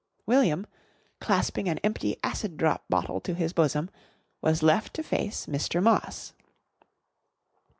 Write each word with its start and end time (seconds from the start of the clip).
William, 0.25 0.65
clasping 1.19 1.69
an 1.69 1.77
empty 1.83 2.17
Acid 2.23 2.57
Drop 2.57 2.83
bottle 2.89 3.21
to 3.21 3.35
his 3.35 3.53
bosom, 3.53 3.87
was 4.41 4.63
left 4.63 4.95
to 4.95 5.03
face 5.03 5.45
Mr. 5.45 5.79
Moss. 5.79 6.33